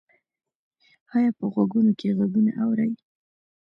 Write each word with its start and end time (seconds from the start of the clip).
ایا 1.15 1.29
په 1.37 1.45
غوږونو 1.53 1.91
کې 1.99 2.15
غږونه 2.17 2.51
اورئ؟ 2.63 2.91